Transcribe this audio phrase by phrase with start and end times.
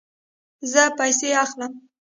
[0.71, 1.73] زه پیسې اخلم